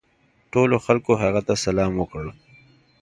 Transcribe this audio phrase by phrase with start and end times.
[0.53, 2.25] ټولو خلکو هغه ته سلام وکړ.